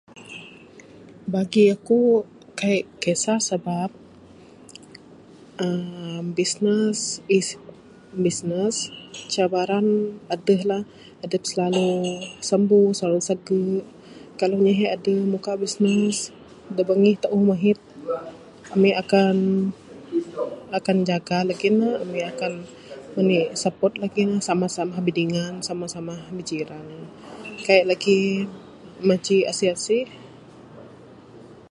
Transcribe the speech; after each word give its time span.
Bagi 1.33 1.63
akuk, 1.75 2.21
kaik 2.59 2.85
kesah 3.01 3.39
sebab 3.49 3.89
uhh 5.63 6.19
bisness 6.37 6.97
is 7.37 7.47
bisness. 8.23 8.75
Cabaran 9.33 9.87
adulah. 10.33 10.81
Adup 11.25 11.43
slalu 11.51 11.89
sambu, 12.49 12.81
slalu 12.99 13.19
sagu'. 13.29 13.79
Kalau 14.39 14.55
amik 14.59 14.81
aduh 14.95 15.21
bukak 15.33 15.55
bisness, 15.63 16.17
da' 16.75 16.87
bangih 16.89 17.15
ta'uh 17.23 17.43
mahit, 17.49 17.79
amik 18.73 18.95
akan, 19.01 19.37
amik 20.73 20.75
akan 20.77 20.97
jaga 21.09 21.39
lagi' 21.49 21.71
ne. 21.79 21.89
Amik 22.03 22.25
akan, 22.31 22.53
manik 23.15 23.47
support 23.61 23.93
lagik 24.03 24.25
ne. 24.29 24.35
Samah 24.47 24.71
samah 24.77 24.99
bidingan. 25.07 25.53
Samah 25.67 25.89
samah 25.95 26.19
berjiran. 26.35 26.87
Kaik 27.65 27.85
lagik 27.89 28.39
majik 29.07 29.45
asih 29.51 29.71
asih. 29.75 30.05